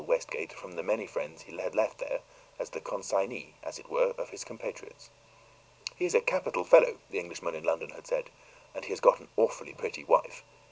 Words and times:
Westgate 0.03 0.51
from 0.51 0.71
the 0.71 0.81
many 0.81 1.05
friends 1.05 1.43
he 1.43 1.55
had 1.59 1.75
left 1.75 1.99
there 1.99 2.21
as 2.57 2.71
the 2.71 2.81
consignee, 2.81 3.53
as 3.61 3.77
it 3.77 3.87
were, 3.87 4.15
of 4.17 4.29
his 4.29 4.43
compatriots. 4.43 5.11
"He 5.95 6.05
is 6.05 6.15
a 6.15 6.21
capital 6.21 6.63
fellow," 6.63 6.97
the 7.11 7.19
Englishman 7.19 7.53
in 7.53 7.63
London 7.63 7.91
had 7.91 8.07
said, 8.07 8.31
"and 8.73 8.83
he 8.83 8.89
has 8.89 8.99
got 8.99 9.19
an 9.19 9.29
awfully 9.37 9.75
pretty 9.75 10.03
wife. 10.03 10.43